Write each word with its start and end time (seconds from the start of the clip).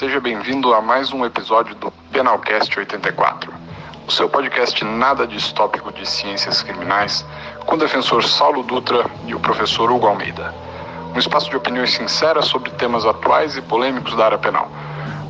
seja 0.00 0.18
bem-vindo 0.18 0.72
a 0.72 0.80
mais 0.80 1.12
um 1.12 1.26
episódio 1.26 1.74
do 1.74 1.90
Penalcast 2.10 2.74
84, 2.78 3.52
o 4.08 4.10
seu 4.10 4.30
podcast 4.30 4.82
nada 4.82 5.26
distópico 5.26 5.92
de 5.92 6.08
ciências 6.08 6.62
criminais, 6.62 7.22
com 7.66 7.74
o 7.74 7.78
defensor 7.78 8.24
Saulo 8.24 8.62
Dutra 8.62 9.04
e 9.26 9.34
o 9.34 9.40
professor 9.40 9.92
Hugo 9.92 10.06
Almeida. 10.06 10.54
Um 11.14 11.18
espaço 11.18 11.50
de 11.50 11.56
opiniões 11.58 11.92
sinceras 11.92 12.46
sobre 12.46 12.70
temas 12.70 13.04
atuais 13.04 13.58
e 13.58 13.60
polêmicos 13.60 14.16
da 14.16 14.24
área 14.24 14.38
penal. 14.38 14.70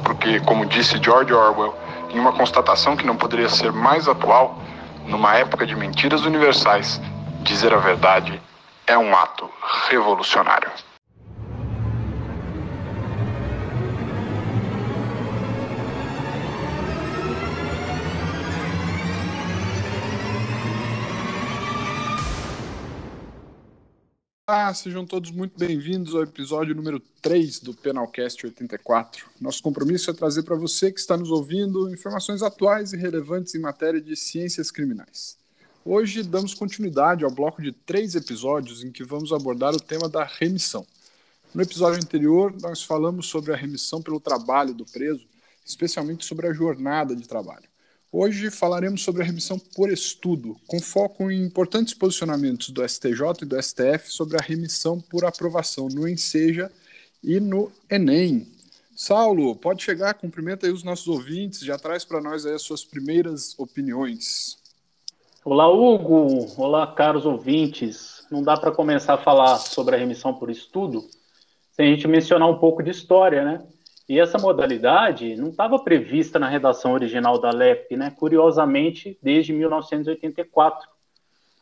Porque, 0.04 0.38
como 0.38 0.64
disse 0.64 1.02
George 1.02 1.32
Orwell, 1.32 1.76
em 2.08 2.20
uma 2.20 2.32
constatação 2.32 2.96
que 2.96 3.04
não 3.04 3.16
poderia 3.16 3.48
ser 3.48 3.72
mais 3.72 4.06
atual, 4.06 4.56
numa 5.04 5.34
época 5.34 5.66
de 5.66 5.74
mentiras 5.74 6.24
universais, 6.24 7.00
dizer 7.40 7.74
a 7.74 7.78
verdade 7.78 8.40
é 8.86 8.96
um 8.96 9.16
ato 9.16 9.50
revolucionário. 9.88 10.70
Olá, 24.52 24.74
sejam 24.74 25.06
todos 25.06 25.30
muito 25.30 25.56
bem-vindos 25.56 26.12
ao 26.12 26.24
episódio 26.24 26.74
número 26.74 26.98
3 27.22 27.60
do 27.60 27.72
Penalcast 27.72 28.44
84. 28.44 29.30
Nosso 29.40 29.62
compromisso 29.62 30.10
é 30.10 30.12
trazer 30.12 30.42
para 30.42 30.56
você 30.56 30.90
que 30.90 30.98
está 30.98 31.16
nos 31.16 31.30
ouvindo 31.30 31.88
informações 31.88 32.42
atuais 32.42 32.92
e 32.92 32.96
relevantes 32.96 33.54
em 33.54 33.60
matéria 33.60 34.00
de 34.00 34.16
ciências 34.16 34.72
criminais. 34.72 35.38
Hoje 35.84 36.24
damos 36.24 36.52
continuidade 36.52 37.24
ao 37.24 37.30
bloco 37.30 37.62
de 37.62 37.70
três 37.70 38.16
episódios 38.16 38.82
em 38.82 38.90
que 38.90 39.04
vamos 39.04 39.32
abordar 39.32 39.72
o 39.72 39.80
tema 39.80 40.08
da 40.08 40.24
remissão. 40.24 40.84
No 41.54 41.62
episódio 41.62 42.02
anterior, 42.02 42.52
nós 42.60 42.82
falamos 42.82 43.26
sobre 43.26 43.52
a 43.52 43.56
remissão 43.56 44.02
pelo 44.02 44.18
trabalho 44.18 44.74
do 44.74 44.84
preso, 44.84 45.28
especialmente 45.64 46.24
sobre 46.24 46.48
a 46.48 46.52
jornada 46.52 47.14
de 47.14 47.28
trabalho. 47.28 47.69
Hoje 48.12 48.50
falaremos 48.50 49.04
sobre 49.04 49.22
a 49.22 49.24
remissão 49.24 49.56
por 49.58 49.88
estudo, 49.90 50.56
com 50.66 50.80
foco 50.80 51.30
em 51.30 51.44
importantes 51.44 51.94
posicionamentos 51.94 52.70
do 52.70 52.86
STJ 52.86 53.42
e 53.42 53.44
do 53.44 53.62
STF 53.62 54.10
sobre 54.10 54.36
a 54.36 54.42
remissão 54.42 55.00
por 55.00 55.24
aprovação 55.24 55.88
no 55.88 56.08
Enseja 56.08 56.70
e 57.22 57.38
no 57.38 57.70
Enem. 57.88 58.48
Saulo, 58.96 59.54
pode 59.54 59.82
chegar, 59.82 60.14
cumprimenta 60.14 60.66
aí 60.66 60.72
os 60.72 60.82
nossos 60.82 61.06
ouvintes, 61.06 61.60
já 61.60 61.78
traz 61.78 62.04
para 62.04 62.20
nós 62.20 62.44
aí 62.44 62.54
as 62.54 62.62
suas 62.62 62.84
primeiras 62.84 63.54
opiniões. 63.58 64.58
Olá, 65.44 65.70
Hugo. 65.70 66.52
Olá, 66.56 66.86
caros 66.88 67.24
ouvintes. 67.24 68.24
Não 68.30 68.42
dá 68.42 68.56
para 68.56 68.72
começar 68.72 69.14
a 69.14 69.18
falar 69.22 69.56
sobre 69.58 69.94
a 69.94 69.98
remissão 69.98 70.34
por 70.34 70.50
estudo 70.50 71.08
sem 71.80 71.86
a 71.86 71.94
gente 71.94 72.06
mencionar 72.06 72.46
um 72.46 72.58
pouco 72.58 72.82
de 72.82 72.90
história, 72.90 73.42
né? 73.42 73.62
E 74.10 74.18
essa 74.18 74.38
modalidade 74.38 75.36
não 75.36 75.50
estava 75.50 75.78
prevista 75.78 76.36
na 76.36 76.48
redação 76.48 76.94
original 76.94 77.38
da 77.38 77.52
LEP, 77.52 77.96
né? 77.96 78.10
Curiosamente, 78.10 79.16
desde 79.22 79.52
1984. 79.52 80.88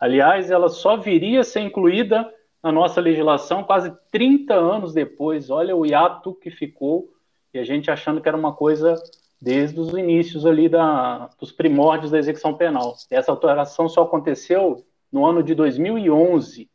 Aliás, 0.00 0.50
ela 0.50 0.70
só 0.70 0.96
viria 0.96 1.41
a 1.41 1.44
ser 1.44 1.60
incluída 1.60 2.26
na 2.62 2.72
nossa 2.72 3.03
legislação 3.03 3.62
quase 3.62 3.94
30 4.10 4.54
anos 4.54 4.94
depois. 4.94 5.50
Olha 5.50 5.76
o 5.76 5.84
hiato 5.84 6.34
que 6.36 6.50
ficou 6.50 7.10
e 7.53 7.59
a 7.59 7.64
gente 7.64 7.91
achando 7.91 8.19
que 8.19 8.28
era 8.28 8.38
uma 8.38 8.54
coisa 8.54 8.94
desde 9.38 9.78
os 9.78 9.92
inícios 9.92 10.47
ali 10.47 10.70
da, 10.70 11.28
dos 11.38 11.53
primórdios 11.53 12.10
da 12.10 12.19
execução 12.19 12.54
penal. 12.54 12.97
Essa 13.10 13.30
alteração 13.30 13.91
só 13.91 14.04
aconteceu 14.04 14.86
no 15.12 15.26
ano 15.26 15.42
de 15.42 15.54
2011. 15.54 16.66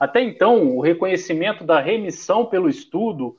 Até 0.00 0.20
então, 0.20 0.76
o 0.76 0.80
reconhecimento 0.80 1.62
da 1.62 1.78
remissão 1.78 2.44
pelo 2.44 2.68
estudo 2.68 3.36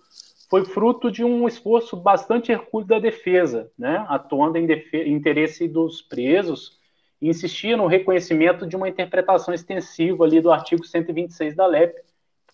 foi 0.49 0.63
fruto 0.63 1.11
de 1.11 1.23
um 1.23 1.47
esforço 1.47 1.95
bastante 1.95 2.51
hercúleo 2.51 2.87
da 2.87 2.99
defesa, 2.99 3.69
né, 3.77 4.05
atuando 4.07 4.57
em 4.57 4.67
interesse 5.11 5.67
dos 5.67 6.01
presos, 6.01 6.77
e 7.21 7.29
insistia 7.29 7.75
no 7.75 7.87
reconhecimento 7.87 8.65
de 8.65 8.75
uma 8.75 8.87
interpretação 8.87 9.53
extensiva 9.53 10.23
ali 10.23 10.39
do 10.39 10.51
artigo 10.51 10.85
126 10.85 11.55
da 11.55 11.65
LEP, 11.65 11.95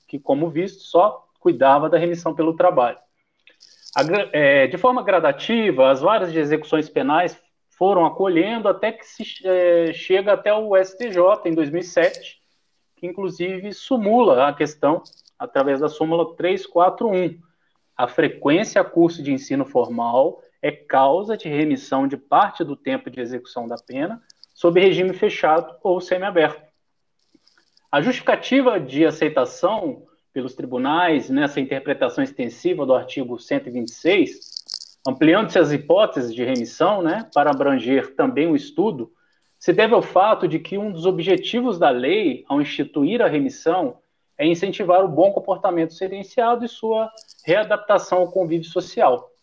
que, 0.07 0.17
como 0.17 0.49
visto, 0.49 0.81
só 0.81 1.27
cuidava 1.39 1.89
da 1.89 1.97
remissão 1.97 2.33
pelo 2.33 2.55
trabalho. 2.55 2.97
A, 3.95 4.01
é, 4.31 4.67
de 4.67 4.77
forma 4.77 5.03
gradativa, 5.03 5.91
as 5.91 6.01
várias 6.01 6.31
de 6.31 6.39
execuções 6.39 6.89
penais 6.89 7.39
foram 7.77 8.05
acolhendo 8.05 8.67
até 8.67 8.91
que 8.91 9.05
se 9.05 9.23
é, 9.45 9.91
chega 9.93 10.33
até 10.33 10.53
o 10.53 10.75
STJ 10.77 11.17
em 11.45 11.53
2007, 11.53 12.41
que 12.95 13.05
inclusive 13.05 13.73
sumula 13.73 14.47
a 14.47 14.53
questão 14.53 15.03
através 15.37 15.81
da 15.81 15.89
súmula 15.89 16.35
341, 16.35 17.37
a 17.97 18.07
frequência 18.07 18.81
a 18.81 18.83
curso 18.83 19.21
de 19.21 19.31
ensino 19.31 19.65
formal 19.65 20.41
é 20.61 20.71
causa 20.71 21.37
de 21.37 21.47
remissão 21.49 22.07
de 22.07 22.17
parte 22.17 22.63
do 22.63 22.75
tempo 22.75 23.09
de 23.09 23.19
execução 23.19 23.67
da 23.67 23.75
pena 23.75 24.21
sob 24.53 24.79
regime 24.79 25.13
fechado 25.13 25.75
ou 25.83 25.99
semiaberto. 25.99 26.61
A 27.91 28.01
justificativa 28.01 28.79
de 28.79 29.05
aceitação 29.05 30.03
pelos 30.33 30.55
tribunais 30.55 31.29
nessa 31.29 31.59
interpretação 31.59 32.23
extensiva 32.23 32.85
do 32.85 32.95
artigo 32.95 33.37
126, 33.37 34.39
ampliando-se 35.07 35.59
as 35.59 35.71
hipóteses 35.71 36.33
de 36.33 36.43
remissão, 36.43 37.03
né, 37.03 37.29
para 37.33 37.51
abranger 37.51 38.15
também 38.15 38.47
o 38.47 38.55
estudo, 38.55 39.11
se 39.59 39.71
deve 39.71 39.93
ao 39.93 40.01
fato 40.01 40.47
de 40.47 40.59
que 40.59 40.77
um 40.77 40.91
dos 40.91 41.05
objetivos 41.05 41.77
da 41.77 41.89
lei, 41.89 42.43
ao 42.49 42.59
instituir 42.61 43.21
a 43.21 43.27
remissão, 43.27 43.99
é 44.37 44.45
incentivar 44.45 45.03
o 45.05 45.07
bom 45.07 45.31
comportamento 45.31 45.93
sentenciado 45.93 46.65
e 46.65 46.67
sua 46.67 47.11
readaptação 47.45 48.19
ao 48.19 48.31
convívio 48.31 48.67
social. 48.67 49.33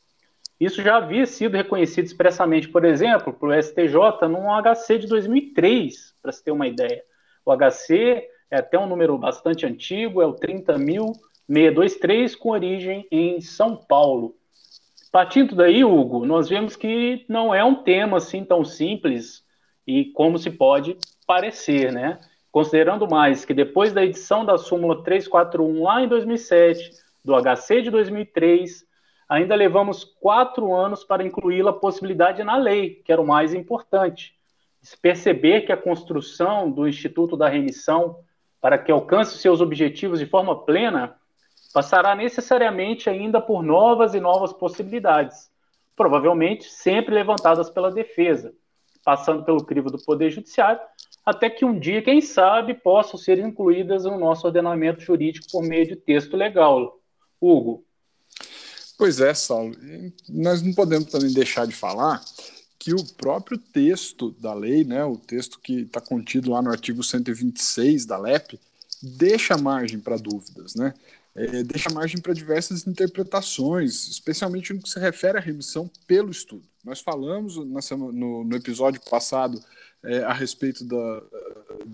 Isso 0.61 0.81
já 0.83 0.97
havia 0.99 1.27
sido 1.27 1.56
reconhecido 1.56 2.05
expressamente, 2.05 2.69
por 2.69 2.84
exemplo, 2.84 3.33
pelo 3.33 3.55
STJ 3.55 4.28
num 4.28 4.50
HC 4.50 4.99
de 4.99 5.06
2003, 5.06 6.15
para 6.21 6.33
se 6.33 6.44
ter 6.44 6.50
uma 6.50 6.69
ideia. 6.69 7.03
O 7.47 7.56
HC 7.56 8.28
é 8.50 8.59
até 8.59 8.78
um 8.78 8.87
número 8.87 9.16
bastante 9.16 9.65
antigo, 9.65 10.21
é 10.21 10.27
o 10.27 10.34
30.623, 10.34 12.37
com 12.37 12.50
origem 12.50 13.09
em 13.11 13.41
São 13.41 13.75
Paulo. 13.75 14.37
Partindo 15.11 15.56
daí, 15.56 15.82
Hugo, 15.82 16.27
nós 16.27 16.50
vemos 16.50 16.77
que 16.77 17.25
não 17.28 17.55
é 17.55 17.65
um 17.65 17.82
tema 17.82 18.19
assim 18.19 18.44
tão 18.44 18.62
simples 18.65 19.43
e 19.87 20.06
como 20.12 20.38
se 20.38 20.50
pode 20.50 20.99
parecer, 21.27 21.91
né? 21.91 22.21
Considerando 22.53 23.09
mais 23.09 23.44
que 23.44 23.55
depois 23.55 23.93
da 23.93 24.05
edição 24.05 24.44
da 24.44 24.59
súmula 24.59 25.03
341 25.03 25.82
lá 25.82 26.03
em 26.03 26.09
2007, 26.09 26.91
do 27.25 27.34
HC 27.34 27.82
de 27.82 27.91
2003, 27.91 28.84
ainda 29.28 29.54
levamos 29.54 30.04
quatro 30.04 30.75
anos 30.75 31.04
para 31.04 31.25
incluí-la 31.25 31.72
possibilidade 31.72 32.42
na 32.42 32.56
lei, 32.56 33.03
que 33.04 33.12
era 33.12 33.20
o 33.20 33.26
mais 33.26 33.54
importante. 33.54 34.34
Se 34.82 34.97
perceber 34.97 35.62
que 35.62 35.72
a 35.72 35.76
construção 35.76 36.70
do 36.70 36.88
Instituto 36.88 37.36
da 37.36 37.48
Remissão, 37.48 38.19
para 38.60 38.78
que 38.78 38.91
alcance 38.91 39.38
seus 39.38 39.60
objetivos 39.60 40.19
de 40.19 40.26
forma 40.26 40.64
plena, 40.64 41.16
passará 41.72 42.14
necessariamente 42.14 43.08
ainda 43.08 43.41
por 43.41 43.62
novas 43.62 44.14
e 44.14 44.20
novas 44.20 44.52
possibilidades, 44.52 45.50
provavelmente 45.94 46.64
sempre 46.64 47.14
levantadas 47.14 47.70
pela 47.70 47.90
defesa, 47.90 48.52
passando 49.05 49.44
pelo 49.44 49.64
crivo 49.64 49.90
do 49.90 50.02
Poder 50.02 50.31
Judiciário, 50.31 50.81
até 51.25 51.50
que 51.50 51.64
um 51.64 51.78
dia, 51.78 52.02
quem 52.02 52.20
sabe, 52.20 52.75
possam 52.75 53.19
ser 53.19 53.38
incluídas 53.38 54.05
no 54.05 54.19
nosso 54.19 54.46
ordenamento 54.46 55.02
jurídico 55.02 55.46
por 55.52 55.62
meio 55.62 55.87
de 55.87 55.96
texto 55.96 56.37
legal. 56.37 57.00
Hugo. 57.40 57.84
Pois 58.98 59.20
é, 59.20 59.32
Saulo. 59.32 59.75
Nós 60.28 60.62
não 60.62 60.75
podemos 60.75 61.10
também 61.10 61.32
deixar 61.32 61.66
de 61.66 61.75
falar 61.75 62.22
que 62.78 62.94
o 62.94 63.04
próprio 63.14 63.58
texto 63.58 64.31
da 64.32 64.54
lei, 64.54 64.84
né, 64.84 65.04
o 65.04 65.16
texto 65.16 65.58
que 65.58 65.82
está 65.82 66.00
contido 66.00 66.50
lá 66.50 66.62
no 66.62 66.70
artigo 66.70 67.02
126 67.02 68.06
da 68.06 68.19
LEP, 68.19 68.58
deixa 69.02 69.56
margem 69.56 69.98
para 69.98 70.16
dúvidas, 70.16 70.75
né? 70.75 70.94
É, 71.34 71.62
deixa 71.62 71.90
margem 71.90 72.20
para 72.20 72.32
diversas 72.32 72.87
interpretações, 72.87 74.08
especialmente 74.08 74.72
no 74.72 74.82
que 74.82 74.90
se 74.90 74.98
refere 74.98 75.38
à 75.38 75.40
remissão 75.40 75.88
pelo 76.06 76.31
estudo. 76.31 76.64
Nós 76.84 77.00
falamos 77.00 77.56
no, 77.56 78.44
no 78.44 78.56
episódio 78.56 79.00
passado 79.08 79.62
é, 80.02 80.25
a 80.25 80.32
respeito 80.32 80.84
da, 80.84 81.22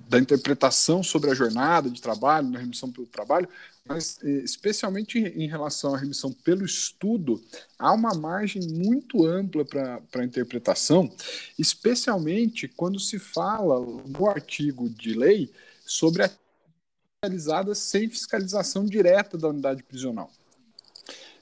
da 0.08 0.18
interpretação 0.18 1.02
sobre 1.02 1.30
a 1.30 1.34
jornada 1.34 1.90
de 1.90 2.00
trabalho, 2.00 2.48
na 2.48 2.58
remissão 2.58 2.90
pelo 2.90 3.06
trabalho, 3.06 3.48
mas 3.88 4.18
é, 4.22 4.28
especialmente 4.28 5.18
em 5.18 5.48
relação 5.48 5.94
à 5.94 5.98
remissão 5.98 6.32
pelo 6.32 6.64
estudo, 6.64 7.42
há 7.78 7.92
uma 7.92 8.14
margem 8.14 8.62
muito 8.68 9.24
ampla 9.24 9.64
para 9.64 10.24
interpretação, 10.24 11.10
especialmente 11.58 12.68
quando 12.68 12.98
se 12.98 13.18
fala 13.18 13.80
no 13.80 14.28
artigo 14.28 14.88
de 14.88 15.14
lei 15.14 15.50
sobre 15.84 16.24
a 16.24 16.30
realizada 17.22 17.74
sem 17.74 18.08
fiscalização 18.08 18.84
direta 18.84 19.38
da 19.38 19.48
unidade 19.48 19.82
prisional. 19.82 20.30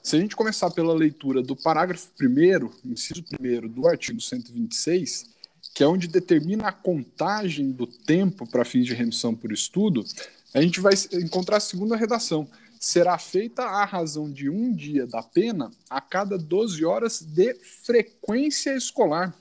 Se 0.01 0.15
a 0.15 0.19
gente 0.19 0.35
começar 0.35 0.69
pela 0.69 0.93
leitura 0.93 1.41
do 1.41 1.55
parágrafo 1.55 2.09
1, 2.21 2.91
inciso 2.91 3.23
1 3.39 3.67
do 3.67 3.87
artigo 3.87 4.21
126, 4.21 5.35
que 5.73 5.83
é 5.83 5.87
onde 5.87 6.07
determina 6.07 6.67
a 6.67 6.71
contagem 6.71 7.71
do 7.71 7.87
tempo 7.87 8.47
para 8.47 8.63
fins 8.63 8.85
de 8.85 8.93
remissão 8.93 9.35
por 9.35 9.51
estudo, 9.51 10.05
a 10.55 10.61
gente 10.61 10.79
vai 10.79 10.93
encontrar 11.11 11.57
a 11.57 11.59
segunda 11.59 11.97
redação, 11.97 12.47
será 12.79 13.17
feita 13.17 13.63
à 13.63 13.83
razão 13.83 14.31
de 14.31 14.49
um 14.49 14.73
dia 14.73 15.05
da 15.05 15.21
pena 15.21 15.69
a 15.89 15.99
cada 15.99 16.37
12 16.37 16.85
horas 16.85 17.19
de 17.19 17.53
frequência 17.83 18.73
escolar. 18.73 19.35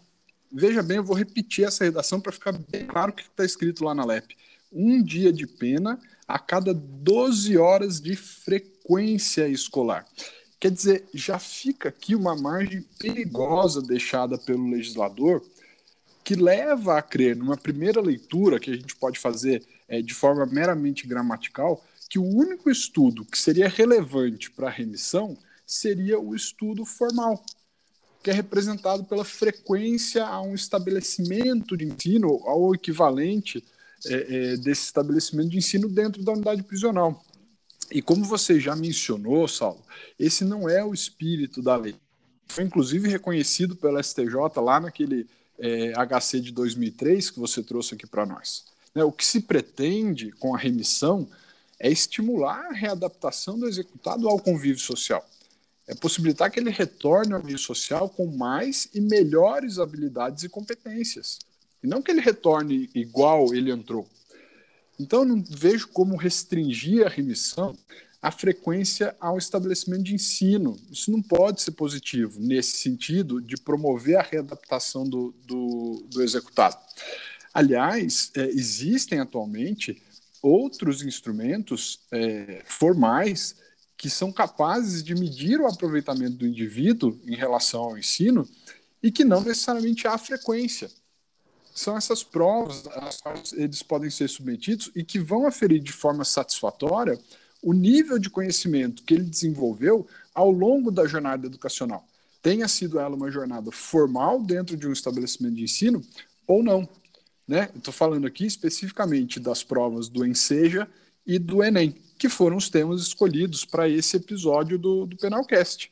Veja 0.52 0.82
bem, 0.82 0.96
eu 0.96 1.04
vou 1.04 1.14
repetir 1.14 1.64
essa 1.64 1.84
redação 1.84 2.20
para 2.20 2.32
ficar 2.32 2.50
bem 2.68 2.84
claro 2.84 3.12
o 3.12 3.14
que 3.14 3.22
está 3.22 3.44
escrito 3.44 3.84
lá 3.84 3.94
na 3.94 4.04
LEP. 4.04 4.36
Um 4.72 5.00
dia 5.00 5.32
de 5.32 5.46
pena 5.46 6.00
a 6.26 6.36
cada 6.36 6.74
12 6.74 7.56
horas 7.58 8.00
de 8.00 8.16
frequência 8.16 9.46
escolar. 9.46 10.04
Quer 10.58 10.72
dizer, 10.72 11.04
já 11.14 11.38
fica 11.38 11.90
aqui 11.90 12.16
uma 12.16 12.34
margem 12.34 12.84
perigosa 12.98 13.80
deixada 13.80 14.36
pelo 14.36 14.68
legislador 14.68 15.44
que 16.24 16.34
leva 16.34 16.98
a 16.98 17.02
crer, 17.02 17.36
numa 17.36 17.56
primeira 17.56 18.00
leitura 18.00 18.58
que 18.58 18.72
a 18.72 18.74
gente 18.74 18.96
pode 18.96 19.20
fazer 19.20 19.62
é, 19.88 20.00
de 20.00 20.14
forma 20.14 20.46
meramente 20.46 21.06
gramatical, 21.06 21.84
que 22.08 22.18
o 22.18 22.24
único 22.24 22.70
estudo 22.70 23.24
que 23.24 23.38
seria 23.38 23.68
relevante 23.68 24.50
para 24.50 24.68
a 24.68 24.70
remissão 24.70 25.36
seria 25.66 26.18
o 26.18 26.34
estudo 26.34 26.84
formal, 26.84 27.44
que 28.22 28.30
é 28.30 28.32
representado 28.32 29.04
pela 29.04 29.24
frequência 29.24 30.24
a 30.24 30.40
um 30.40 30.54
estabelecimento 30.54 31.76
de 31.76 31.84
ensino, 31.84 32.40
ao 32.44 32.74
equivalente 32.74 33.64
é, 34.06 34.12
é, 34.12 34.56
desse 34.56 34.82
estabelecimento 34.82 35.50
de 35.50 35.58
ensino 35.58 35.88
dentro 35.88 36.22
da 36.22 36.32
unidade 36.32 36.62
prisional. 36.62 37.22
E 37.90 38.00
como 38.02 38.24
você 38.24 38.58
já 38.58 38.74
mencionou, 38.74 39.46
Saulo, 39.46 39.82
esse 40.18 40.44
não 40.44 40.68
é 40.68 40.84
o 40.84 40.94
espírito 40.94 41.62
da 41.62 41.76
lei. 41.76 41.94
Foi 42.46 42.64
inclusive 42.64 43.08
reconhecido 43.08 43.76
pela 43.76 44.02
STJ 44.02 44.34
lá 44.56 44.80
naquele 44.80 45.26
é, 45.58 45.92
HC 45.92 46.40
de 46.40 46.52
2003 46.52 47.30
que 47.30 47.40
você 47.40 47.62
trouxe 47.62 47.94
aqui 47.94 48.06
para 48.06 48.26
nós. 48.26 48.64
Né, 48.94 49.02
o 49.02 49.12
que 49.12 49.24
se 49.24 49.40
pretende 49.40 50.30
com 50.32 50.54
a 50.54 50.58
remissão 50.58 51.28
é 51.78 51.90
estimular 51.90 52.66
a 52.66 52.72
readaptação 52.72 53.58
do 53.58 53.66
executado 53.66 54.28
ao 54.28 54.38
convívio 54.38 54.80
social. 54.80 55.28
É 55.86 55.94
possibilitar 55.94 56.50
que 56.50 56.58
ele 56.58 56.70
retorne 56.70 57.34
ao 57.34 57.42
meio 57.42 57.58
social 57.58 58.08
com 58.08 58.26
mais 58.26 58.88
e 58.94 59.00
melhores 59.00 59.78
habilidades 59.78 60.44
e 60.44 60.48
competências. 60.48 61.38
E 61.82 61.86
não 61.86 62.00
que 62.00 62.10
ele 62.10 62.20
retorne 62.20 62.88
igual 62.94 63.54
ele 63.54 63.70
entrou. 63.70 64.08
Então, 64.98 65.20
eu 65.20 65.24
não 65.26 65.44
vejo 65.46 65.88
como 65.88 66.16
restringir 66.16 67.04
a 67.04 67.10
remissão 67.10 67.76
a 68.24 68.30
frequência 68.30 69.14
ao 69.20 69.36
estabelecimento 69.36 70.04
de 70.04 70.14
ensino. 70.14 70.80
Isso 70.90 71.10
não 71.10 71.20
pode 71.20 71.60
ser 71.60 71.72
positivo 71.72 72.40
nesse 72.40 72.78
sentido 72.78 73.38
de 73.38 73.54
promover 73.54 74.16
a 74.16 74.22
readaptação 74.22 75.06
do, 75.06 75.34
do, 75.44 76.06
do 76.08 76.22
executado. 76.22 76.78
Aliás, 77.54 78.32
é, 78.34 78.46
existem 78.46 79.20
atualmente 79.20 80.02
outros 80.42 81.02
instrumentos 81.02 82.00
é, 82.10 82.62
formais 82.66 83.54
que 83.96 84.10
são 84.10 84.32
capazes 84.32 85.02
de 85.02 85.14
medir 85.14 85.60
o 85.60 85.66
aproveitamento 85.66 86.36
do 86.36 86.46
indivíduo 86.46 87.18
em 87.24 87.36
relação 87.36 87.82
ao 87.82 87.96
ensino 87.96 88.46
e 89.02 89.10
que 89.12 89.24
não 89.24 89.40
necessariamente 89.40 90.06
há 90.06 90.18
frequência. 90.18 90.90
São 91.74 91.96
essas 91.96 92.22
provas 92.22 92.86
às 92.88 93.20
quais 93.20 93.52
eles 93.52 93.82
podem 93.82 94.10
ser 94.10 94.28
submetidos 94.28 94.90
e 94.94 95.04
que 95.04 95.18
vão 95.18 95.46
aferir 95.46 95.80
de 95.80 95.92
forma 95.92 96.24
satisfatória 96.24 97.18
o 97.62 97.72
nível 97.72 98.18
de 98.18 98.28
conhecimento 98.28 99.02
que 99.04 99.14
ele 99.14 99.24
desenvolveu 99.24 100.06
ao 100.34 100.50
longo 100.50 100.90
da 100.90 101.06
jornada 101.06 101.46
educacional. 101.46 102.06
Tenha 102.42 102.68
sido 102.68 102.98
ela 102.98 103.16
uma 103.16 103.30
jornada 103.30 103.70
formal 103.72 104.42
dentro 104.42 104.76
de 104.76 104.86
um 104.86 104.92
estabelecimento 104.92 105.54
de 105.54 105.64
ensino 105.64 106.02
ou 106.46 106.62
não. 106.62 106.86
Né? 107.46 107.68
Estou 107.74 107.92
falando 107.92 108.26
aqui 108.26 108.46
especificamente 108.46 109.38
das 109.38 109.62
provas 109.62 110.08
do 110.08 110.26
Enseja 110.26 110.88
e 111.26 111.38
do 111.38 111.62
Enem, 111.62 111.94
que 112.18 112.28
foram 112.28 112.56
os 112.56 112.70
temas 112.70 113.02
escolhidos 113.02 113.64
para 113.64 113.88
esse 113.88 114.16
episódio 114.16 114.78
do, 114.78 115.06
do 115.06 115.16
Penalcast. 115.16 115.90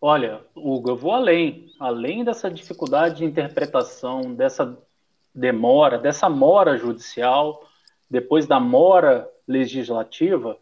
Olha, 0.00 0.40
Hugo, 0.54 0.90
eu 0.90 0.96
vou 0.96 1.12
além. 1.12 1.72
Além 1.78 2.24
dessa 2.24 2.50
dificuldade 2.50 3.18
de 3.18 3.24
interpretação, 3.24 4.34
dessa 4.34 4.76
demora, 5.34 5.96
dessa 5.96 6.28
mora 6.28 6.76
judicial, 6.76 7.66
depois 8.10 8.46
da 8.46 8.60
mora 8.60 9.28
legislativa, 9.46 10.58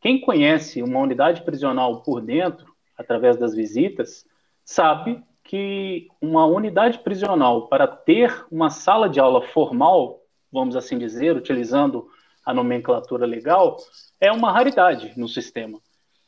quem 0.00 0.20
conhece 0.20 0.82
uma 0.82 1.00
unidade 1.00 1.42
prisional 1.42 2.02
por 2.02 2.20
dentro, 2.20 2.74
através 2.96 3.36
das 3.36 3.54
visitas, 3.54 4.26
sabe 4.64 5.22
que 5.48 6.08
uma 6.20 6.44
unidade 6.44 6.98
prisional, 6.98 7.68
para 7.68 7.86
ter 7.86 8.44
uma 8.50 8.68
sala 8.68 9.08
de 9.08 9.18
aula 9.18 9.40
formal, 9.40 10.20
vamos 10.52 10.76
assim 10.76 10.98
dizer, 10.98 11.34
utilizando 11.34 12.06
a 12.44 12.52
nomenclatura 12.52 13.24
legal, 13.24 13.78
é 14.20 14.30
uma 14.30 14.52
raridade 14.52 15.14
no 15.16 15.26
sistema. 15.26 15.80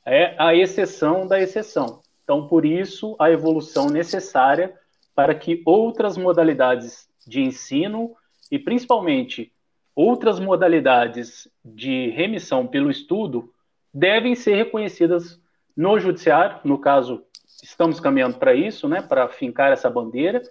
É 0.06 0.34
a 0.38 0.55
exceção 0.55 1.26
da 1.26 1.38
exceção. 1.38 2.00
Então, 2.25 2.49
por 2.49 2.64
isso, 2.64 3.14
a 3.19 3.31
evolução 3.31 3.90
necessária 3.90 4.75
para 5.14 5.34
que 5.34 5.62
outras 5.67 6.17
modalidades 6.17 7.06
de 7.26 7.43
ensino 7.43 8.17
e, 8.50 8.58
principalmente, 8.58 9.52
outras 9.94 10.40
modalidades 10.40 11.46
de 11.62 12.08
remissão 12.08 12.67
pelo 12.67 12.90
estudo 12.90 13.52
devem 13.93 14.34
ser 14.34 14.55
reconhecidas 14.55 15.38
no 15.76 15.99
judiciário, 15.99 16.58
no 16.64 16.78
caso, 16.78 17.22
estamos 17.62 18.00
caminhando 18.00 18.38
para 18.38 18.55
isso, 18.55 18.88
né, 18.88 19.02
para 19.02 19.29
fincar 19.29 19.73
essa 19.73 19.91
bandeira, 19.91 20.43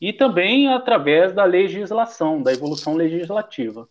e 0.00 0.12
também 0.12 0.68
através 0.68 1.32
da 1.32 1.44
legislação, 1.44 2.42
da 2.42 2.52
evolução 2.52 2.94
legislativa. 2.94 3.88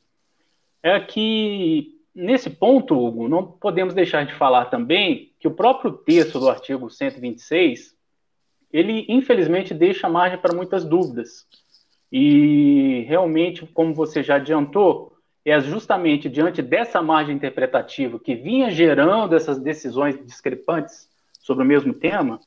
É 0.82 1.00
que, 1.00 2.00
nesse 2.16 2.50
ponto, 2.50 2.98
Hugo, 2.98 3.28
não 3.28 3.44
podemos 3.44 3.94
deixar 3.94 4.26
de 4.26 4.34
falar 4.34 4.66
também 4.66 5.34
que 5.40 5.48
o 5.48 5.54
próprio 5.54 5.92
texto 5.92 6.40
do 6.40 6.50
artigo 6.50 6.90
126, 6.90 7.96
ele, 8.72 9.06
infelizmente, 9.10 9.74
deixa 9.74 10.08
margem 10.08 10.38
para 10.40 10.56
muitas 10.56 10.86
dúvidas. 10.86 11.46
E 12.12 13.06
realmente, 13.08 13.66
como 13.66 13.94
você 13.94 14.24
já 14.24 14.36
adiantou, 14.36 15.18
é 15.44 15.60
justamente 15.60 16.30
diante 16.30 16.62
dessa 16.62 17.02
margem 17.02 17.36
interpretativa 17.36 18.20
que 18.20 18.36
vinha 18.36 18.70
gerando 18.70 19.36
essas 19.36 19.60
decisões 19.60 20.18
discrepantes 20.26 21.10
sobre 21.48 21.64
o 21.64 21.68
mesmo 21.68 21.94
tema, 21.94 22.42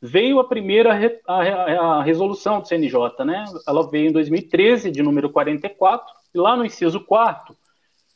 veio 0.00 0.38
a 0.38 0.44
primeira 0.44 0.92
a, 1.26 1.40
a 1.40 2.02
resolução 2.02 2.60
do 2.60 2.68
CNJ, 2.68 3.24
né? 3.24 3.46
Ela 3.66 3.88
veio 3.88 4.10
em 4.10 4.12
2013, 4.12 4.90
de 4.90 5.02
número 5.02 5.30
44, 5.30 6.14
e 6.34 6.38
lá 6.38 6.54
no 6.54 6.64
inciso 6.64 7.00
4 7.00 7.56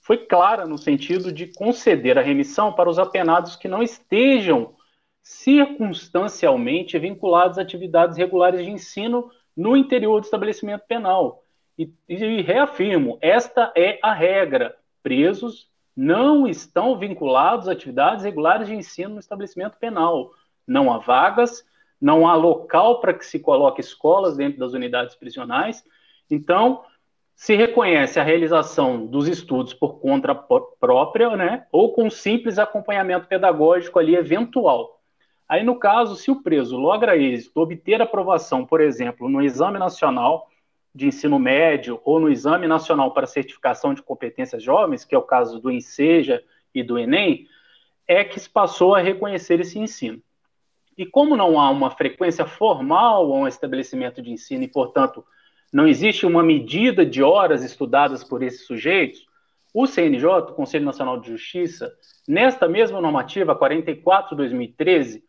foi 0.03 0.19
clara 0.19 0.67
no 0.67 0.77
sentido 0.77 1.33
de 1.33 1.47
conceder 1.49 2.19
a 2.19 2.23
remissão 2.23 2.73
para 2.73 2.91
os 2.91 2.99
apenados 2.99 3.57
que 3.57 3.67
não 3.67 3.83
estejam 3.83 4.75
circunstancialmente 5.23 6.99
vinculados 6.99 7.59
a 7.59 7.63
atividades 7.63 8.17
regulares 8.17 8.65
de 8.65 8.71
ensino 8.71 9.31
no 9.57 9.77
interior 9.77 10.21
do 10.21 10.25
estabelecimento 10.25 10.85
penal. 10.87 11.43
E, 11.79 11.91
e 12.09 12.43
reafirmo, 12.43 13.19
esta 13.21 13.73
é 13.75 13.99
a 14.03 14.13
regra. 14.13 14.77
Presos 15.03 15.69
não 15.97 16.47
estão 16.47 16.99
vinculados 16.99 17.69
a 17.69 17.73
atividades 17.73 18.23
regulares 18.23 18.69
de 18.69 18.75
ensino 18.75 19.15
no 19.15 19.21
estabelecimento 19.21 19.79
penal. 19.79 20.31
Não 20.67 20.93
há 20.93 20.99
vagas, 20.99 21.65
não 22.01 22.29
há 22.29 22.35
local 22.35 23.01
para 23.01 23.15
que 23.15 23.25
se 23.25 23.39
coloque 23.39 23.81
escolas 23.81 24.37
dentro 24.37 24.59
das 24.59 24.75
unidades 24.75 25.15
prisionais. 25.15 25.83
Então, 26.31 26.83
se 27.35 27.55
reconhece 27.55 28.21
a 28.21 28.23
realização 28.23 29.07
dos 29.07 29.27
estudos 29.27 29.73
por 29.73 30.01
conta 30.01 30.35
própria, 30.35 31.37
né, 31.37 31.67
ou 31.73 31.93
com 31.93 32.11
simples 32.11 32.59
acompanhamento 32.59 33.27
pedagógico 33.27 33.99
ali 33.99 34.17
eventual. 34.17 35.01
Aí, 35.49 35.63
no 35.63 35.79
caso, 35.79 36.17
se 36.17 36.31
o 36.31 36.43
preso 36.43 36.77
logra 36.77 37.17
êxito, 37.17 37.61
obter 37.61 38.03
aprovação, 38.03 38.67
por 38.67 38.81
exemplo, 38.81 39.29
no 39.29 39.43
Exame 39.43 39.79
Nacional 39.79 40.49
de 40.97 41.07
Ensino 41.07 41.39
Médio 41.39 42.01
ou 42.05 42.19
no 42.19 42.31
Exame 42.31 42.67
Nacional 42.67 43.13
para 43.13 43.27
Certificação 43.27 43.93
de 43.93 44.03
Competências 44.03 44.63
Jovens, 44.63 45.05
que 45.05 45.15
é 45.15 45.19
o 45.19 45.23
caso 45.23 45.61
do 45.61 45.71
INSEJA 45.71 46.43
e 46.75 46.83
do 46.83 46.99
ENEM, 46.99 47.47
é 48.09 48.25
que 48.25 48.41
se 48.41 48.49
passou 48.49 48.95
a 48.95 49.01
reconhecer 49.01 49.61
esse 49.61 49.79
ensino. 49.79 50.23
E 50.97 51.05
como 51.05 51.37
não 51.37 51.61
há 51.61 51.69
uma 51.69 51.91
frequência 51.91 52.47
formal 52.47 53.31
a 53.31 53.37
um 53.37 53.47
estabelecimento 53.47 54.23
de 54.23 54.31
ensino 54.31 54.65
e, 54.65 54.69
portanto, 54.69 55.23
não 55.71 55.87
existe 55.87 56.25
uma 56.25 56.43
medida 56.43 57.05
de 57.05 57.23
horas 57.23 57.63
estudadas 57.63 58.25
por 58.25 58.43
esses 58.43 58.67
sujeitos, 58.67 59.27
o 59.75 59.87
CNJ, 59.87 60.25
o 60.25 60.55
Conselho 60.55 60.87
Nacional 60.87 61.21
de 61.21 61.29
Justiça, 61.29 61.93
nesta 62.27 62.67
mesma 62.67 63.03
normativa 63.03 63.55
44/2013, 63.55 65.23